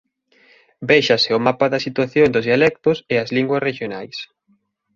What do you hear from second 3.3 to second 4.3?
linguas rexionais.